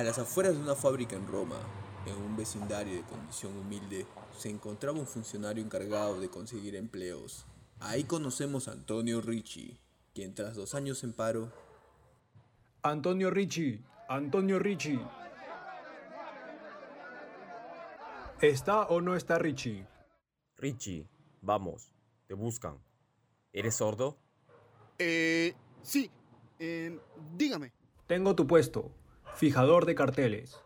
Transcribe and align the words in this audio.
A 0.00 0.02
las 0.02 0.18
afueras 0.18 0.54
de 0.54 0.62
una 0.62 0.74
fábrica 0.74 1.14
en 1.14 1.28
Roma, 1.28 1.58
en 2.06 2.16
un 2.16 2.34
vecindario 2.34 2.94
de 2.94 3.02
condición 3.02 3.54
humilde, 3.54 4.06
se 4.34 4.48
encontraba 4.48 4.98
un 4.98 5.06
funcionario 5.06 5.62
encargado 5.62 6.18
de 6.18 6.30
conseguir 6.30 6.74
empleos. 6.74 7.44
Ahí 7.80 8.04
conocemos 8.04 8.66
a 8.66 8.72
Antonio 8.72 9.20
Ricci, 9.20 9.78
quien 10.14 10.34
tras 10.34 10.56
dos 10.56 10.74
años 10.74 11.04
en 11.04 11.12
paro... 11.12 11.52
Antonio 12.82 13.28
Ricci, 13.28 13.84
Antonio 14.08 14.58
Ricci. 14.58 14.98
¿Está 18.40 18.84
o 18.84 19.02
no 19.02 19.16
está 19.16 19.38
Ricci? 19.38 19.84
Richie, 20.56 21.10
vamos, 21.42 21.92
te 22.26 22.32
buscan. 22.32 22.78
¿Eres 23.52 23.74
sordo? 23.74 24.16
Eh, 24.98 25.54
sí. 25.82 26.10
Eh, 26.58 26.98
dígame. 27.36 27.74
Tengo 28.06 28.34
tu 28.34 28.46
puesto, 28.46 28.90
fijador 29.34 29.86
de 29.86 29.94
carteles. 29.94 30.60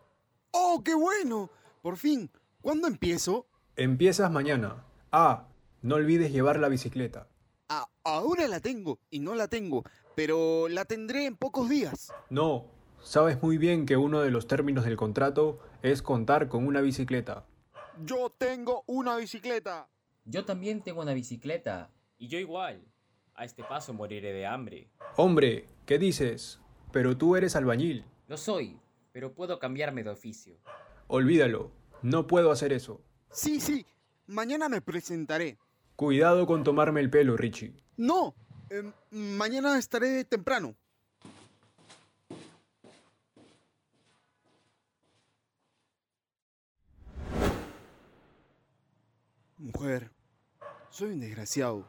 ¡Oh, 0.50 0.82
qué 0.84 0.94
bueno! 0.94 1.50
Por 1.82 1.96
fin. 1.96 2.30
¿Cuándo 2.60 2.88
empiezo? 2.88 3.46
Empiezas 3.76 4.30
mañana. 4.30 4.84
Ah, 5.12 5.48
no 5.82 5.96
olvides 5.96 6.32
llevar 6.32 6.58
la 6.58 6.68
bicicleta. 6.68 7.28
Ah, 7.68 7.88
ahora 8.04 8.48
la 8.48 8.60
tengo 8.60 8.98
y 9.10 9.18
no 9.20 9.34
la 9.34 9.48
tengo, 9.48 9.84
pero 10.14 10.68
la 10.68 10.84
tendré 10.84 11.26
en 11.26 11.36
pocos 11.36 11.68
días. 11.68 12.12
No, 12.30 12.66
sabes 13.02 13.42
muy 13.42 13.58
bien 13.58 13.84
que 13.84 13.96
uno 13.96 14.20
de 14.20 14.30
los 14.30 14.46
términos 14.46 14.84
del 14.84 14.96
contrato 14.96 15.58
es 15.82 16.02
contar 16.02 16.48
con 16.48 16.66
una 16.66 16.80
bicicleta. 16.80 17.44
Yo 18.04 18.30
tengo 18.30 18.82
una 18.86 19.16
bicicleta. 19.16 19.88
Yo 20.24 20.44
también 20.44 20.82
tengo 20.82 21.02
una 21.02 21.14
bicicleta. 21.14 21.90
Y 22.16 22.28
yo 22.28 22.38
igual. 22.38 22.82
A 23.34 23.44
este 23.44 23.64
paso 23.64 23.92
moriré 23.92 24.32
de 24.32 24.46
hambre. 24.46 24.88
Hombre, 25.16 25.66
¿qué 25.86 25.98
dices? 25.98 26.60
Pero 26.92 27.16
tú 27.16 27.36
eres 27.36 27.56
albañil. 27.56 28.04
Lo 28.26 28.36
soy, 28.36 28.80
pero 29.12 29.34
puedo 29.34 29.58
cambiarme 29.58 30.02
de 30.02 30.10
oficio. 30.10 30.56
Olvídalo, 31.08 31.70
no 32.02 32.26
puedo 32.26 32.50
hacer 32.50 32.72
eso. 32.72 33.00
Sí, 33.30 33.60
sí. 33.60 33.84
Mañana 34.26 34.68
me 34.68 34.80
presentaré. 34.80 35.58
Cuidado 35.96 36.46
con 36.46 36.64
tomarme 36.64 37.00
el 37.00 37.10
pelo, 37.10 37.36
Richie. 37.36 37.74
No. 37.96 38.34
eh, 38.70 38.90
mañana 39.10 39.78
estaré 39.78 40.24
temprano. 40.24 40.74
Mujer, 49.58 50.10
soy 50.90 51.12
un 51.12 51.20
desgraciado. 51.20 51.86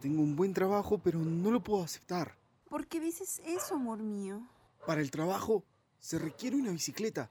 Tengo 0.00 0.22
un 0.22 0.34
buen 0.34 0.52
trabajo, 0.52 0.98
pero 0.98 1.18
no 1.20 1.50
lo 1.50 1.62
puedo 1.62 1.82
aceptar. 1.84 2.36
¿Por 2.68 2.86
qué 2.86 3.00
dices 3.00 3.40
eso, 3.44 3.74
amor 3.76 3.98
mío? 3.98 4.42
Para 4.86 5.00
el 5.00 5.10
trabajo 5.10 5.64
se 6.00 6.18
requiere 6.18 6.56
una 6.56 6.72
bicicleta. 6.72 7.30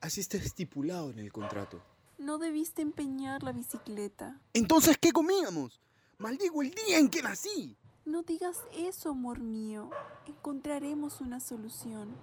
Así 0.00 0.20
está 0.20 0.36
estipulado 0.36 1.10
en 1.10 1.18
el 1.20 1.32
contrato. 1.32 1.80
No 2.18 2.38
debiste 2.38 2.82
empeñar 2.82 3.42
la 3.42 3.52
bicicleta. 3.52 4.40
Entonces, 4.52 4.98
¿qué 4.98 5.12
comíamos? 5.12 5.80
Maldigo 6.18 6.62
el 6.62 6.70
día 6.70 6.98
en 6.98 7.08
que 7.08 7.22
nací. 7.22 7.76
No 8.04 8.22
digas 8.22 8.56
eso, 8.76 9.10
amor 9.10 9.38
mío. 9.38 9.90
Encontraremos 10.26 11.20
una 11.20 11.38
solución. 11.38 12.16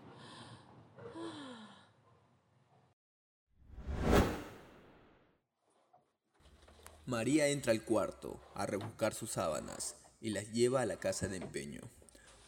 María 7.06 7.48
entra 7.48 7.72
al 7.72 7.84
cuarto 7.84 8.40
a 8.54 8.66
rebuscar 8.66 9.14
sus 9.14 9.32
sábanas 9.32 9.96
y 10.22 10.30
las 10.30 10.52
lleva 10.52 10.82
a 10.82 10.86
la 10.86 10.98
casa 10.98 11.28
de 11.28 11.38
empeño, 11.38 11.82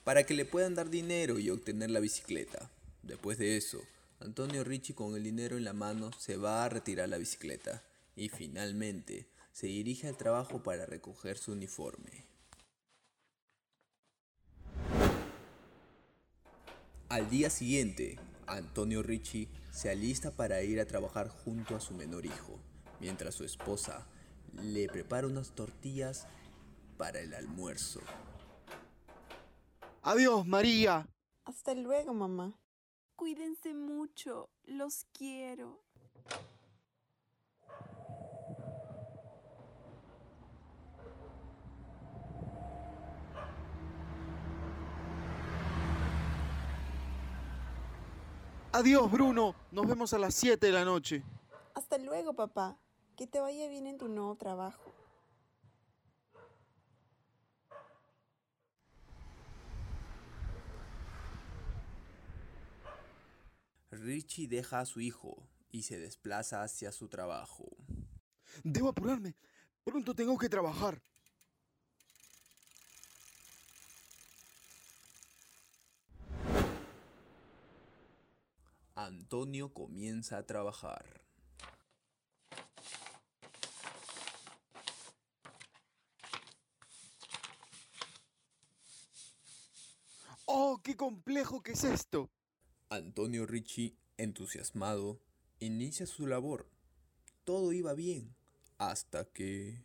para 0.04 0.26
que 0.26 0.34
le 0.34 0.46
puedan 0.46 0.76
dar 0.76 0.90
dinero 0.90 1.40
y 1.40 1.50
obtener 1.50 1.92
la 1.92 2.00
bicicleta. 2.00 2.70
Después 3.04 3.38
de 3.38 3.58
eso, 3.58 3.82
Antonio 4.20 4.64
Ricci 4.64 4.94
con 4.94 5.16
el 5.16 5.24
dinero 5.24 5.58
en 5.58 5.64
la 5.64 5.74
mano 5.74 6.12
se 6.18 6.38
va 6.38 6.64
a 6.64 6.70
retirar 6.70 7.10
la 7.10 7.18
bicicleta 7.18 7.84
y 8.16 8.30
finalmente 8.30 9.28
se 9.52 9.68
dirige 9.68 10.08
al 10.08 10.18
trabajo 10.18 10.64
para 10.64 10.86
recoger 10.86 11.38
su 11.38 11.52
uniforme. 11.52 12.26
Al 17.10 17.30
día 17.30 17.50
siguiente, 17.50 18.18
Antonio 18.48 19.04
Ricci 19.04 19.50
se 19.72 19.90
alista 19.90 20.32
para 20.32 20.62
ir 20.62 20.80
a 20.80 20.86
trabajar 20.86 21.28
junto 21.28 21.76
a 21.76 21.82
su 21.82 21.94
menor 21.94 22.26
hijo, 22.26 22.60
mientras 23.00 23.36
su 23.36 23.44
esposa 23.44 24.08
le 24.62 24.88
prepara 24.88 25.28
unas 25.28 25.54
tortillas 25.54 26.28
para 26.98 27.20
el 27.20 27.34
almuerzo. 27.34 28.02
Adiós, 30.04 30.48
María. 30.48 31.08
Hasta 31.46 31.76
luego, 31.76 32.14
mamá. 32.14 32.60
Cuídense 33.16 33.76
mucho. 33.76 34.50
Los 34.64 35.06
quiero. 35.14 35.80
Adiós, 48.72 49.12
Bruno. 49.12 49.54
Nos 49.72 49.86
vemos 49.86 50.14
a 50.14 50.18
las 50.18 50.34
7 50.34 50.66
de 50.66 50.72
la 50.72 50.84
noche. 50.84 51.24
Hasta 51.76 52.00
luego, 52.00 52.34
papá. 52.34 52.80
Que 53.16 53.28
te 53.28 53.40
vaya 53.40 53.68
bien 53.68 53.86
en 53.86 54.00
tu 54.00 54.08
nuevo 54.08 54.36
trabajo. 54.36 54.82
Richie 63.92 64.48
deja 64.48 64.80
a 64.80 64.86
su 64.86 65.02
hijo 65.02 65.48
y 65.70 65.84
se 65.84 66.00
desplaza 66.00 66.64
hacia 66.64 66.92
su 66.92 67.10
trabajo. 67.10 67.66
Debo 68.64 68.90
apurarme. 68.90 69.36
Pronto 69.84 70.16
tengo 70.16 70.38
que 70.38 70.50
trabajar. 70.50 71.02
Antonio 78.96 79.74
comienza 79.74 80.38
a 80.38 80.46
trabajar. 80.46 81.22
¡Oh, 90.46 90.82
qué 90.84 90.96
complejo 90.96 91.62
que 91.62 91.72
es 91.72 91.84
esto! 91.84 92.30
Antonio 92.92 93.46
Ricci, 93.46 93.96
entusiasmado, 94.18 95.22
inicia 95.60 96.06
su 96.06 96.28
labor. 96.28 96.68
Todo 97.46 97.72
iba 97.72 97.94
bien, 97.94 98.36
hasta 98.78 99.24
que... 99.24 99.82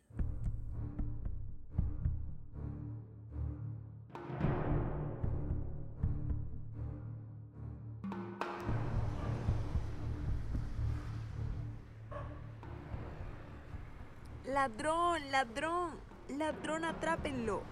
Ladrón, 14.47 15.31
ladrón, 15.31 16.01
ladrón, 16.29 16.85
atrápenlo. 16.85 17.63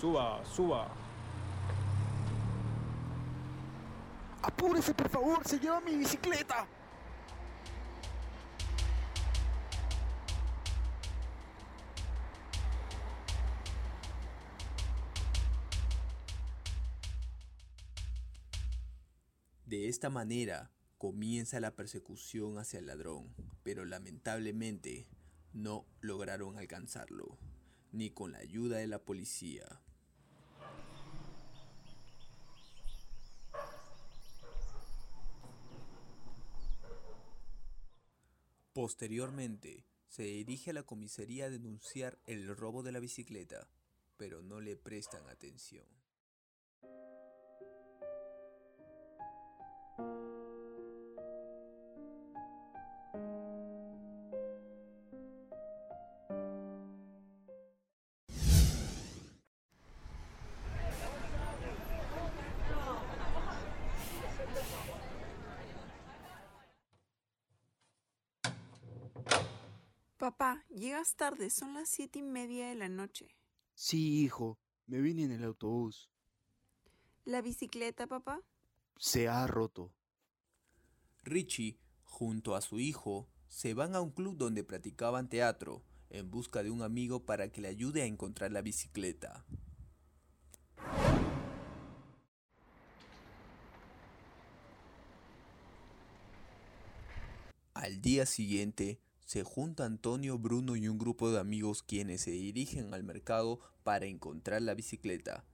Suba, 0.00 0.44
suba. 0.44 1.09
¡Apúrese, 4.60 4.92
por 4.92 5.08
favor! 5.08 5.48
¡Se 5.48 5.58
lleva 5.58 5.80
mi 5.80 5.96
bicicleta! 5.96 6.68
De 19.64 19.88
esta 19.88 20.10
manera 20.10 20.70
comienza 20.98 21.58
la 21.58 21.74
persecución 21.74 22.58
hacia 22.58 22.80
el 22.80 22.86
ladrón, 22.86 23.34
pero 23.62 23.86
lamentablemente 23.86 25.08
no 25.54 25.86
lograron 26.02 26.58
alcanzarlo, 26.58 27.38
ni 27.92 28.10
con 28.10 28.32
la 28.32 28.40
ayuda 28.40 28.76
de 28.76 28.88
la 28.88 28.98
policía. 28.98 29.80
Posteriormente, 38.72 39.84
se 40.06 40.22
dirige 40.22 40.70
a 40.70 40.74
la 40.74 40.84
comisaría 40.84 41.46
a 41.46 41.50
denunciar 41.50 42.20
el 42.26 42.56
robo 42.56 42.82
de 42.82 42.92
la 42.92 43.00
bicicleta, 43.00 43.68
pero 44.16 44.42
no 44.42 44.60
le 44.60 44.76
prestan 44.76 45.28
atención. 45.28 45.99
Papá, 70.20 70.66
llegas 70.68 71.16
tarde, 71.16 71.48
son 71.48 71.72
las 71.72 71.88
siete 71.88 72.18
y 72.18 72.22
media 72.22 72.68
de 72.68 72.74
la 72.74 72.90
noche. 72.90 73.34
Sí, 73.72 74.22
hijo, 74.22 74.58
me 74.86 75.00
vine 75.00 75.24
en 75.24 75.32
el 75.32 75.42
autobús. 75.44 76.10
¿La 77.24 77.40
bicicleta, 77.40 78.06
papá? 78.06 78.42
Se 78.98 79.28
ha 79.28 79.46
roto. 79.46 79.94
Richie, 81.22 81.80
junto 82.02 82.54
a 82.54 82.60
su 82.60 82.80
hijo, 82.80 83.30
se 83.48 83.72
van 83.72 83.94
a 83.94 84.02
un 84.02 84.10
club 84.10 84.36
donde 84.36 84.62
practicaban 84.62 85.30
teatro 85.30 85.82
en 86.10 86.30
busca 86.30 86.62
de 86.62 86.70
un 86.70 86.82
amigo 86.82 87.24
para 87.24 87.50
que 87.50 87.62
le 87.62 87.68
ayude 87.68 88.02
a 88.02 88.04
encontrar 88.04 88.52
la 88.52 88.60
bicicleta. 88.60 89.46
Al 97.72 98.02
día 98.02 98.26
siguiente, 98.26 99.00
se 99.30 99.44
junta 99.44 99.84
Antonio, 99.84 100.40
Bruno 100.40 100.74
y 100.74 100.88
un 100.88 100.98
grupo 100.98 101.30
de 101.30 101.38
amigos 101.38 101.84
quienes 101.84 102.22
se 102.22 102.32
dirigen 102.32 102.92
al 102.92 103.04
mercado 103.04 103.60
para 103.84 104.06
encontrar 104.06 104.60
la 104.60 104.74
bicicleta. 104.74 105.44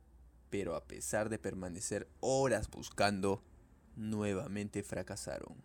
Pero 0.49 0.77
a 0.77 0.87
pesar 0.87 1.29
de 1.29 1.39
permanecer 1.39 2.09
horas 2.21 2.71
buscando, 2.71 3.43
nuevamente 3.95 4.83
fracasaron. 4.83 5.63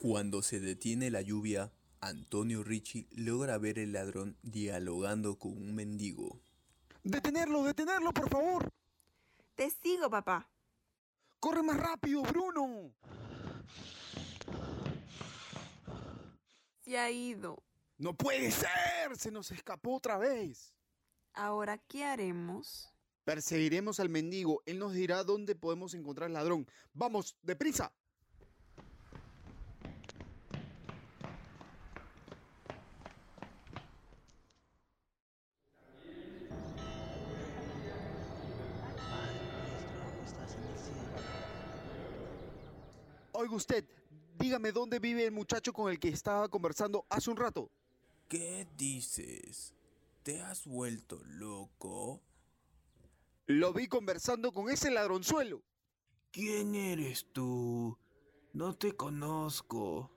Cuando 0.00 0.42
se 0.42 0.58
detiene 0.58 1.12
la 1.12 1.22
lluvia, 1.22 1.70
Antonio 2.02 2.64
Ricci 2.64 3.06
logra 3.12 3.58
ver 3.58 3.78
el 3.78 3.92
ladrón 3.92 4.36
dialogando 4.42 5.38
con 5.38 5.52
un 5.52 5.72
mendigo. 5.72 6.40
¡Detenerlo, 7.04 7.62
detenerlo, 7.62 8.12
por 8.12 8.28
favor! 8.28 8.72
Te 9.54 9.70
sigo, 9.70 10.10
papá. 10.10 10.50
¡Corre 11.38 11.62
más 11.62 11.76
rápido, 11.76 12.22
Bruno! 12.22 12.92
Se 16.80 16.98
ha 16.98 17.08
ido. 17.08 17.62
¡No 17.98 18.14
puede 18.14 18.50
ser! 18.50 19.16
Se 19.16 19.30
nos 19.30 19.52
escapó 19.52 19.94
otra 19.94 20.18
vez. 20.18 20.74
Ahora, 21.34 21.78
¿qué 21.78 22.04
haremos? 22.04 22.92
Perseguiremos 23.22 24.00
al 24.00 24.08
mendigo. 24.08 24.60
Él 24.66 24.80
nos 24.80 24.92
dirá 24.92 25.22
dónde 25.22 25.54
podemos 25.54 25.94
encontrar 25.94 26.26
al 26.26 26.32
ladrón. 26.32 26.66
¡Vamos, 26.94 27.36
deprisa! 27.42 27.92
Oiga 43.52 43.58
usted, 43.58 43.84
dígame 44.38 44.72
dónde 44.72 44.98
vive 44.98 45.26
el 45.26 45.30
muchacho 45.30 45.74
con 45.74 45.90
el 45.90 46.00
que 46.00 46.08
estaba 46.08 46.48
conversando 46.48 47.04
hace 47.10 47.30
un 47.30 47.36
rato. 47.36 47.70
¿Qué 48.26 48.66
dices? 48.78 49.74
¿Te 50.22 50.40
has 50.40 50.66
vuelto 50.66 51.20
loco? 51.24 52.22
Lo 53.44 53.74
vi 53.74 53.88
conversando 53.88 54.52
con 54.52 54.70
ese 54.70 54.90
ladronzuelo. 54.90 55.62
¿Quién 56.30 56.74
eres 56.74 57.26
tú? 57.30 57.98
No 58.54 58.74
te 58.74 58.92
conozco. 58.92 60.10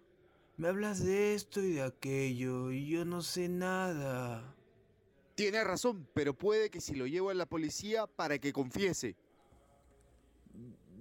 Me 0.56 0.70
hablas 0.70 1.04
de 1.04 1.36
esto 1.36 1.60
y 1.60 1.74
de 1.74 1.82
aquello 1.82 2.72
y 2.72 2.88
yo 2.88 3.04
no 3.04 3.22
sé 3.22 3.50
nada. 3.50 4.56
Tiene 5.36 5.62
razón, 5.66 6.08
pero 6.14 6.34
puede 6.34 6.70
que 6.70 6.80
si 6.80 6.96
lo 6.96 7.06
llevo 7.06 7.32
a 7.32 7.34
la 7.34 7.48
policía 7.48 8.08
para 8.08 8.40
que 8.40 8.54
confiese. 8.54 9.18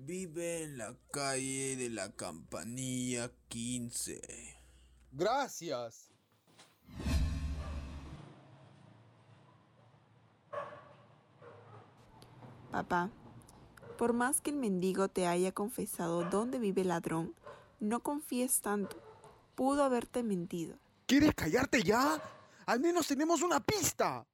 Vive 0.07 0.65
en 0.65 0.77
la 0.77 0.95
calle 1.11 1.77
de 1.77 1.89
la 1.89 2.13
Campanilla 2.13 3.31
15. 3.49 4.21
Gracias. 5.13 6.11
Papá, 12.71 13.11
por 13.97 14.13
más 14.13 14.43
que 14.43 14.51
el 14.51 14.57
mendigo 14.57 15.09
te 15.09 15.27
haya 15.27 15.53
confesado 15.53 16.25
dónde 16.25 16.59
vive 16.59 16.83
el 16.83 16.89
ladrón, 16.89 17.35
no 17.81 18.01
confíes 18.01 18.61
tanto. 18.61 18.99
Pudo 19.55 19.85
haberte 19.85 20.23
mentido. 20.23 20.77
¿Quieres 21.07 21.35
callarte 21.35 21.83
ya? 21.83 22.23
Al 22.67 22.81
menos 22.81 23.07
tenemos 23.07 23.41
una 23.41 23.59
pista. 23.61 24.27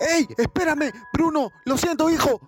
¡Ey! 0.00 0.26
¡Espérame! 0.36 0.92
¡Bruno! 1.12 1.50
¡Lo 1.64 1.76
siento, 1.78 2.10
hijo! 2.10 2.40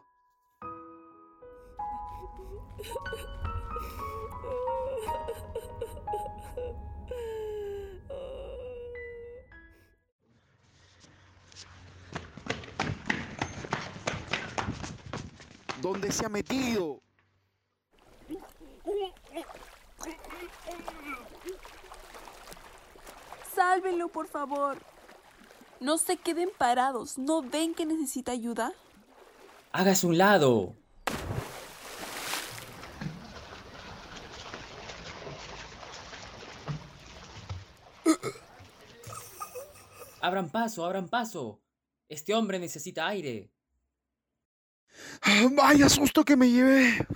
¿Dónde 15.80 16.10
se 16.10 16.26
ha 16.26 16.28
metido? 16.28 17.00
Sálvenlo, 23.54 24.08
por 24.08 24.26
favor. 24.26 24.76
No 25.80 25.98
se 25.98 26.16
queden 26.16 26.50
parados. 26.56 27.18
¿No 27.18 27.42
ven 27.42 27.74
que 27.74 27.84
necesita 27.84 28.32
ayuda? 28.32 28.72
¡Hágase 29.72 30.06
un 30.06 30.16
lado! 30.16 30.74
Abran 40.22 40.50
paso, 40.50 40.84
abran 40.84 41.08
paso. 41.08 41.60
Este 42.08 42.34
hombre 42.34 42.58
necesita 42.58 43.06
aire. 43.06 43.52
¡Vaya 45.52 45.88
susto 45.88 46.24
que 46.24 46.36
me 46.36 46.50
llevé! 46.50 47.06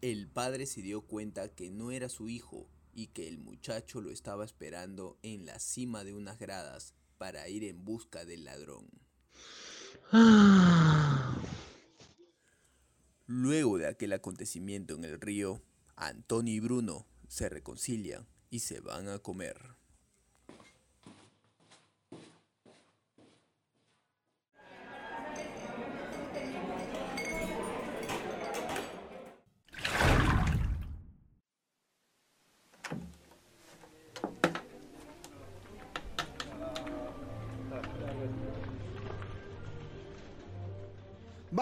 El 0.00 0.28
padre 0.28 0.66
se 0.66 0.82
dio 0.82 1.02
cuenta 1.02 1.54
que 1.54 1.70
no 1.70 1.92
era 1.92 2.08
su 2.08 2.28
hijo 2.28 2.66
y 2.92 3.08
que 3.08 3.28
el 3.28 3.38
muchacho 3.38 4.00
lo 4.00 4.10
estaba 4.10 4.44
esperando 4.44 5.18
en 5.22 5.46
la 5.46 5.58
cima 5.58 6.04
de 6.04 6.14
unas 6.14 6.38
gradas 6.38 6.94
para 7.18 7.48
ir 7.48 7.64
en 7.64 7.84
busca 7.84 8.24
del 8.24 8.44
ladrón. 8.44 8.88
Luego 13.26 13.78
de 13.78 13.86
aquel 13.86 14.12
acontecimiento 14.12 14.94
en 14.94 15.04
el 15.04 15.20
río, 15.20 15.62
Antonio 15.96 16.54
y 16.54 16.60
Bruno 16.60 17.06
se 17.28 17.48
reconcilian 17.48 18.26
y 18.50 18.58
se 18.58 18.80
van 18.80 19.08
a 19.08 19.18
comer. 19.20 19.81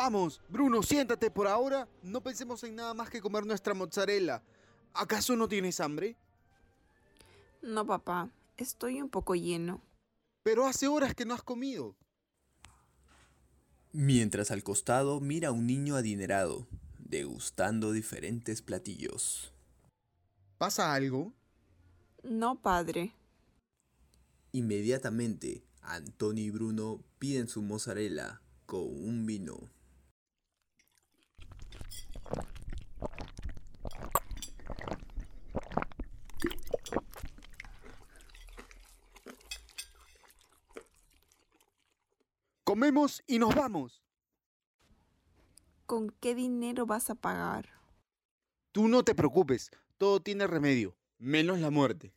Vamos, 0.02 0.40
Bruno, 0.48 0.82
siéntate 0.82 1.30
por 1.30 1.46
ahora. 1.46 1.86
No 2.02 2.22
pensemos 2.22 2.64
en 2.64 2.74
nada 2.74 2.94
más 2.94 3.10
que 3.10 3.20
comer 3.20 3.44
nuestra 3.44 3.74
mozzarella. 3.74 4.42
¿Acaso 4.94 5.36
no 5.36 5.46
tienes 5.46 5.78
hambre? 5.78 6.16
No, 7.60 7.86
papá. 7.86 8.30
Estoy 8.56 9.02
un 9.02 9.10
poco 9.10 9.34
lleno. 9.34 9.82
Pero 10.42 10.66
hace 10.66 10.88
horas 10.88 11.14
que 11.14 11.26
no 11.26 11.34
has 11.34 11.42
comido. 11.42 11.96
Mientras 13.92 14.50
al 14.50 14.62
costado 14.62 15.20
mira 15.20 15.48
a 15.48 15.52
un 15.52 15.66
niño 15.66 15.96
adinerado, 15.96 16.66
degustando 16.98 17.92
diferentes 17.92 18.62
platillos. 18.62 19.52
¿Pasa 20.56 20.94
algo? 20.94 21.34
No, 22.22 22.62
padre. 22.62 23.12
Inmediatamente, 24.52 25.62
Antonio 25.82 26.42
y 26.42 26.50
Bruno 26.50 27.04
piden 27.18 27.48
su 27.48 27.60
mozzarella 27.60 28.40
con 28.64 28.80
un 28.80 29.26
vino. 29.26 29.68
Comemos 42.70 43.22
y 43.26 43.40
nos 43.40 43.52
vamos. 43.54 44.00
¿Con 45.86 46.10
qué 46.20 46.36
dinero 46.36 46.86
vas 46.86 47.10
a 47.10 47.16
pagar? 47.16 47.68
Tú 48.70 48.86
no 48.86 49.02
te 49.02 49.16
preocupes, 49.16 49.72
todo 49.98 50.20
tiene 50.20 50.46
remedio, 50.46 50.96
menos 51.18 51.58
la 51.58 51.70
muerte. 51.70 52.14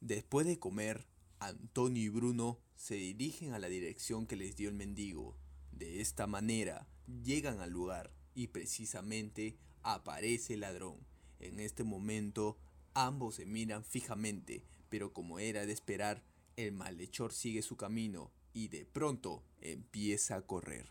Después 0.00 0.46
de 0.46 0.58
comer, 0.58 1.06
Antonio 1.38 2.02
y 2.02 2.08
Bruno 2.08 2.58
se 2.76 2.94
dirigen 2.94 3.52
a 3.52 3.58
la 3.58 3.68
dirección 3.68 4.26
que 4.26 4.36
les 4.36 4.56
dio 4.56 4.68
el 4.68 4.74
mendigo. 4.74 5.36
De 5.72 6.00
esta 6.00 6.26
manera, 6.26 6.88
llegan 7.24 7.60
al 7.60 7.70
lugar 7.70 8.12
y 8.34 8.48
precisamente 8.48 9.56
aparece 9.82 10.54
el 10.54 10.60
ladrón. 10.60 10.96
En 11.38 11.60
este 11.60 11.84
momento, 11.84 12.58
ambos 12.94 13.36
se 13.36 13.46
miran 13.46 13.84
fijamente, 13.84 14.64
pero 14.88 15.12
como 15.12 15.38
era 15.38 15.66
de 15.66 15.72
esperar, 15.72 16.22
el 16.56 16.72
malhechor 16.72 17.32
sigue 17.32 17.62
su 17.62 17.76
camino 17.76 18.32
y 18.52 18.68
de 18.68 18.86
pronto 18.86 19.42
empieza 19.60 20.36
a 20.36 20.42
correr. 20.42 20.88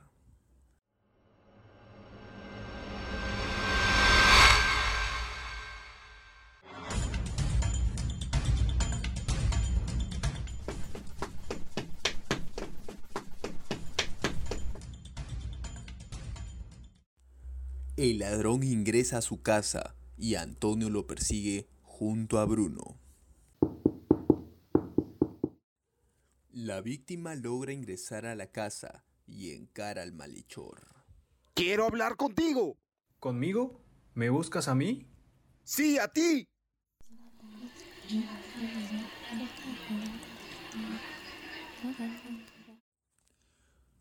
El 18.08 18.20
ladrón 18.20 18.62
ingresa 18.62 19.18
a 19.18 19.22
su 19.24 19.42
casa 19.42 19.96
y 20.16 20.36
Antonio 20.36 20.92
lo 20.92 21.08
persigue 21.08 21.68
junto 21.82 22.38
a 22.38 22.46
Bruno. 22.46 23.00
La 26.52 26.82
víctima 26.82 27.34
logra 27.34 27.74
ingresar 27.74 28.28
a 28.28 28.36
la 28.36 28.52
casa 28.52 29.06
y 29.26 29.54
encara 29.54 30.04
al 30.04 30.14
malhechor. 30.14 30.84
¡Quiero 31.56 31.86
hablar 31.86 32.16
contigo! 32.16 32.78
¿Conmigo? 33.20 33.84
¿Me 34.14 34.30
buscas 34.30 34.68
a 34.68 34.76
mí? 34.76 35.08
¡Sí, 35.64 35.98
a 35.98 36.08
ti! 36.08 36.48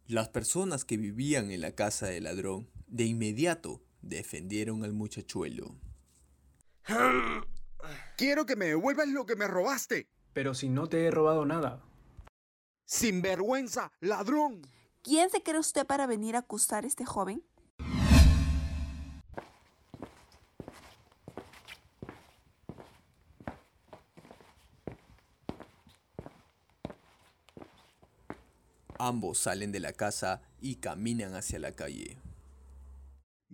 Las 0.06 0.28
personas 0.28 0.84
que 0.84 0.98
vivían 0.98 1.50
en 1.50 1.62
la 1.62 1.74
casa 1.74 2.08
del 2.08 2.24
ladrón 2.24 2.68
de 2.86 3.06
inmediato 3.06 3.80
defendieron 4.08 4.84
al 4.84 4.92
muchachuelo. 4.92 5.74
Quiero 8.16 8.46
que 8.46 8.56
me 8.56 8.66
devuelvas 8.66 9.08
lo 9.08 9.26
que 9.26 9.36
me 9.36 9.46
robaste. 9.46 10.08
Pero 10.32 10.54
si 10.54 10.68
no 10.68 10.88
te 10.88 11.04
he 11.04 11.10
robado 11.10 11.44
nada. 11.46 11.82
Sinvergüenza, 12.86 13.92
ladrón. 14.00 14.62
¿Quién 15.02 15.30
se 15.30 15.42
cree 15.42 15.58
usted 15.58 15.86
para 15.86 16.06
venir 16.06 16.36
a 16.36 16.40
acusar 16.40 16.84
a 16.84 16.88
este 16.88 17.04
joven? 17.04 17.44
Ambos 28.98 29.38
salen 29.38 29.72
de 29.72 29.80
la 29.80 29.92
casa 29.92 30.40
y 30.60 30.76
caminan 30.76 31.34
hacia 31.34 31.58
la 31.58 31.72
calle. 31.72 32.23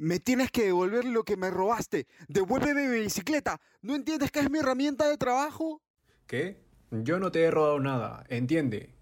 Me 0.00 0.18
tienes 0.18 0.50
que 0.50 0.64
devolver 0.64 1.04
lo 1.04 1.24
que 1.24 1.36
me 1.36 1.50
robaste. 1.50 2.06
Devuélveme 2.26 2.88
mi 2.88 3.00
bicicleta. 3.00 3.60
¿No 3.82 3.94
entiendes 3.94 4.30
que 4.30 4.40
es 4.40 4.50
mi 4.50 4.60
herramienta 4.60 5.06
de 5.06 5.18
trabajo? 5.18 5.82
¿Qué? 6.26 6.64
Yo 6.90 7.18
no 7.18 7.30
te 7.30 7.42
he 7.42 7.50
robado 7.50 7.80
nada, 7.80 8.24
entiende. 8.30 8.94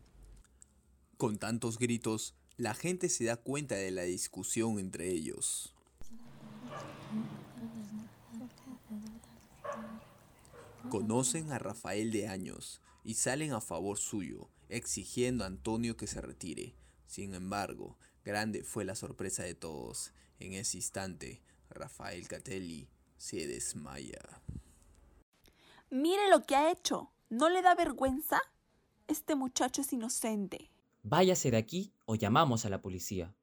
Con 1.17 1.39
tantos 1.39 1.79
gritos, 1.79 2.35
la 2.57 2.75
gente 2.75 3.09
se 3.11 3.27
da 3.27 3.37
cuenta 3.37 3.77
de 3.77 3.93
la 3.93 4.03
discusión 4.03 4.81
entre 4.81 5.09
ellos. 5.09 5.73
Conocen 10.91 11.53
a 11.53 11.61
Rafael 11.61 12.11
de 12.11 12.27
años 12.27 12.83
y 13.05 13.15
salen 13.15 13.53
a 13.53 13.61
favor 13.61 13.99
suyo, 13.99 14.51
exigiendo 14.69 15.45
a 15.45 15.47
Antonio 15.47 15.97
que 15.97 16.09
se 16.09 16.21
retire. 16.21 16.75
Sin 17.07 17.35
embargo, 17.35 17.97
grande 18.25 18.65
fue 18.65 18.85
la 18.85 18.97
sorpresa 18.97 19.45
de 19.45 19.55
todos. 19.55 20.13
En 20.41 20.53
ese 20.53 20.77
instante, 20.77 21.43
Rafael 21.71 22.27
Catelli 22.29 22.89
se 23.17 23.47
desmaya. 23.47 24.41
Mire 25.91 26.29
lo 26.31 26.43
que 26.45 26.55
ha 26.55 26.71
hecho. 26.71 27.11
¿No 27.31 27.49
le 27.49 27.63
da 27.63 27.75
vergüenza? 27.75 28.41
Este 29.07 29.35
muchacho 29.35 29.83
es 29.83 29.93
inocente. 29.93 30.71
Váyase 31.03 31.51
de 31.51 31.57
aquí 31.57 31.93
o 32.05 32.15
llamamos 32.15 32.65
a 32.65 32.71
la 32.71 32.81
policía. 32.81 33.35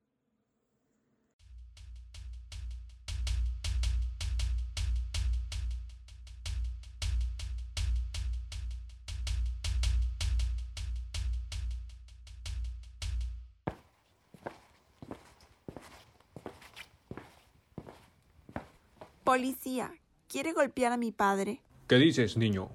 Policía, 19.36 19.94
¿quiere 20.30 20.54
golpear 20.54 20.94
a 20.94 20.98
mi 20.98 21.12
padre? 21.12 21.60
¿Qué 21.90 21.98
dices, 21.98 22.38
niño? 22.38 22.70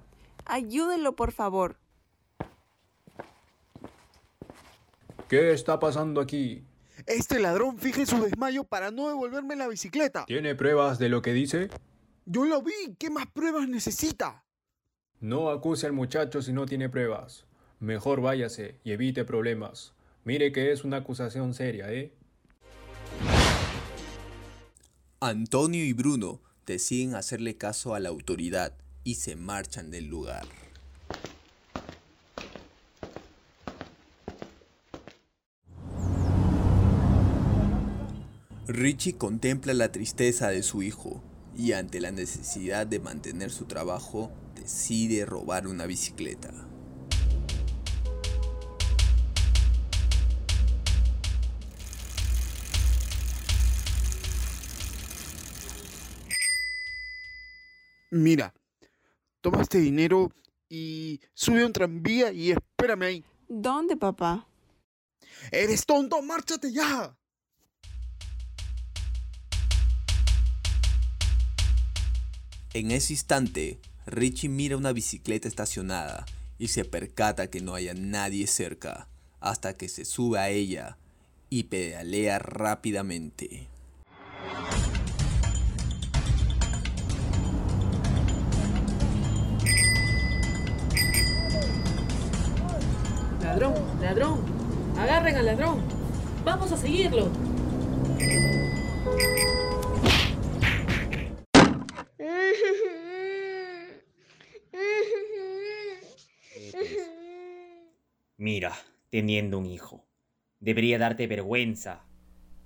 Ayúdelo, 0.44 1.16
por 1.16 1.32
favor. 1.32 1.78
¿Qué 5.26 5.54
está 5.54 5.80
pasando 5.80 6.20
aquí? 6.20 6.62
Este 7.06 7.40
ladrón 7.40 7.78
fije 7.78 8.04
su 8.04 8.22
desmayo 8.22 8.64
para 8.64 8.90
no 8.90 9.08
devolverme 9.08 9.56
la 9.56 9.68
bicicleta. 9.68 10.26
¿Tiene 10.26 10.54
pruebas 10.54 10.98
de 10.98 11.08
lo 11.08 11.22
que 11.22 11.32
dice? 11.32 11.70
Yo 12.26 12.44
lo 12.44 12.60
vi. 12.60 12.94
¿Qué 12.98 13.08
más 13.08 13.26
pruebas 13.28 13.66
necesita? 13.66 14.44
No 15.18 15.48
acuse 15.48 15.86
al 15.86 15.94
muchacho 15.94 16.42
si 16.42 16.52
no 16.52 16.66
tiene 16.66 16.90
pruebas. 16.90 17.46
Mejor 17.78 18.20
váyase 18.20 18.78
y 18.84 18.92
evite 18.92 19.24
problemas. 19.24 19.94
Mire 20.24 20.52
que 20.52 20.72
es 20.72 20.84
una 20.84 20.98
acusación 20.98 21.54
seria, 21.54 21.90
¿eh? 21.90 22.12
Antonio 25.20 25.82
y 25.82 25.94
Bruno 25.94 26.42
deciden 26.70 27.16
hacerle 27.16 27.56
caso 27.56 27.94
a 27.94 28.00
la 28.00 28.10
autoridad 28.10 28.72
y 29.02 29.16
se 29.16 29.34
marchan 29.34 29.90
del 29.90 30.06
lugar. 30.06 30.46
Richie 38.68 39.16
contempla 39.16 39.74
la 39.74 39.90
tristeza 39.90 40.48
de 40.48 40.62
su 40.62 40.82
hijo 40.82 41.20
y 41.56 41.72
ante 41.72 42.00
la 42.00 42.12
necesidad 42.12 42.86
de 42.86 43.00
mantener 43.00 43.50
su 43.50 43.64
trabajo 43.64 44.30
decide 44.54 45.26
robar 45.26 45.66
una 45.66 45.86
bicicleta. 45.86 46.69
Mira, 58.12 58.52
toma 59.40 59.62
este 59.62 59.78
dinero 59.78 60.32
y 60.68 61.20
sube 61.32 61.62
a 61.62 61.66
un 61.66 61.72
tranvía 61.72 62.32
y 62.32 62.50
espérame 62.50 63.02
ahí. 63.02 63.24
¿Dónde, 63.48 63.96
papá? 63.96 64.48
¡Eres 65.52 65.86
tonto! 65.86 66.20
¡Márchate 66.20 66.72
ya! 66.72 67.16
En 72.74 72.90
ese 72.90 73.12
instante, 73.12 73.78
Richie 74.06 74.48
mira 74.48 74.76
una 74.76 74.92
bicicleta 74.92 75.46
estacionada 75.46 76.26
y 76.58 76.68
se 76.68 76.84
percata 76.84 77.48
que 77.48 77.60
no 77.60 77.74
haya 77.74 77.94
nadie 77.94 78.48
cerca, 78.48 79.08
hasta 79.38 79.74
que 79.74 79.88
se 79.88 80.04
sube 80.04 80.40
a 80.40 80.50
ella 80.50 80.98
y 81.48 81.64
pedalea 81.64 82.40
rápidamente. 82.40 83.68
Ladrón, 93.50 93.74
ladrón, 94.00 94.44
agarren 94.96 95.34
al 95.34 95.46
ladrón. 95.46 95.82
Vamos 96.44 96.70
a 96.70 96.76
seguirlo. 96.76 97.32
Mira, 108.36 108.72
teniendo 109.10 109.58
un 109.58 109.66
hijo. 109.66 110.04
Debería 110.60 111.00
darte 111.00 111.26
vergüenza. 111.26 112.04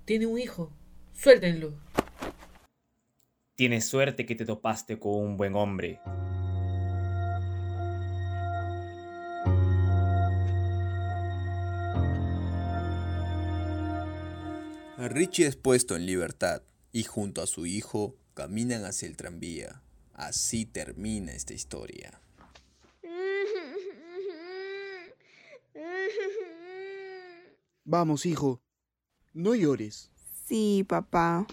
Tiene 0.05 0.27
un 0.27 0.37
hijo. 0.37 0.71
Suéltenlo. 1.13 1.73
Tienes 3.55 3.87
suerte 3.87 4.27
que 4.27 4.35
te 4.35 4.45
topaste 4.45 4.99
con 4.99 5.15
un 5.15 5.35
buen 5.35 5.55
hombre. 5.55 5.99
Richie 15.07 15.45
es 15.45 15.55
puesto 15.55 15.95
en 15.95 16.05
libertad 16.05 16.63
y 16.91 17.03
junto 17.03 17.41
a 17.41 17.47
su 17.47 17.65
hijo 17.65 18.15
caminan 18.33 18.85
hacia 18.85 19.07
el 19.07 19.17
tranvía. 19.17 19.81
Así 20.13 20.65
termina 20.65 21.33
esta 21.33 21.53
historia. 21.53 22.19
Vamos, 27.83 28.25
hijo. 28.25 28.61
No 29.33 29.53
llores. 29.53 30.09
Sí, 30.47 30.85
papá. 30.87 31.45